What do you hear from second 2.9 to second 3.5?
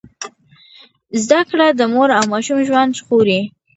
ژغوري۔